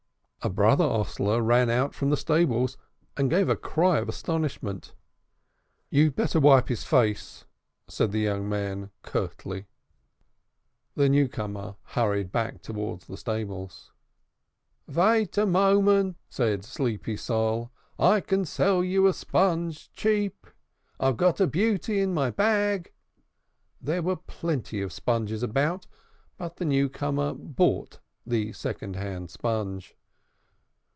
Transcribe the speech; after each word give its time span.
A 0.43 0.49
brother 0.49 0.85
hostler 0.87 1.39
ran 1.39 1.69
out 1.69 1.93
from 1.93 2.09
the 2.09 2.17
stables 2.17 2.75
and 3.15 3.29
gave 3.29 3.47
a 3.47 3.55
cry 3.55 3.99
of 3.99 4.09
astonishment. 4.09 4.95
"You'd 5.91 6.15
better 6.15 6.39
wipe 6.39 6.67
his 6.67 6.83
face," 6.83 7.45
said 7.87 8.11
the 8.11 8.21
young 8.21 8.49
man 8.49 8.89
curtly. 9.03 9.67
The 10.95 11.09
newcomer 11.09 11.75
hurried 11.83 12.31
back 12.31 12.63
towards 12.63 13.05
the 13.05 13.17
stables. 13.17 13.91
"Vait 14.87 15.37
a 15.37 15.45
moment," 15.45 16.17
said 16.27 16.65
Sleepy 16.65 17.17
Sol 17.17 17.69
"I 17.99 18.19
can 18.19 18.43
sell 18.43 18.83
you 18.83 19.05
a 19.05 19.13
sponge 19.13 19.91
sheap; 19.93 20.47
I've 20.99 21.17
got 21.17 21.39
a 21.39 21.45
beauty 21.45 21.99
in 21.99 22.15
my 22.15 22.31
bag." 22.31 22.93
There 23.79 24.01
were 24.01 24.15
plenty 24.15 24.81
of 24.81 24.91
sponges 24.91 25.43
about, 25.43 25.85
but 26.35 26.55
the 26.55 26.65
newcomer 26.65 27.35
bought 27.35 27.99
the 28.25 28.53
second 28.53 28.95
hand 28.95 29.29
sponge. 29.29 29.95